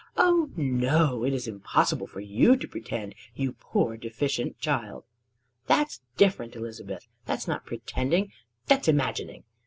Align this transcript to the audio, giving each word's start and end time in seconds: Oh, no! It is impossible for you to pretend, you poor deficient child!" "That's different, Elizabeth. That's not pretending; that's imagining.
Oh, 0.17 0.49
no! 0.55 1.23
It 1.23 1.31
is 1.31 1.47
impossible 1.47 2.07
for 2.07 2.21
you 2.21 2.57
to 2.57 2.67
pretend, 2.67 3.13
you 3.35 3.51
poor 3.59 3.97
deficient 3.97 4.57
child!" 4.57 5.03
"That's 5.67 6.01
different, 6.17 6.55
Elizabeth. 6.55 7.07
That's 7.27 7.47
not 7.47 7.67
pretending; 7.67 8.31
that's 8.65 8.87
imagining. 8.87 9.43